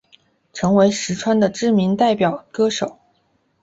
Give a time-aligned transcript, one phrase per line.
[0.51, 2.87] 成为实川的知名代表歌曲。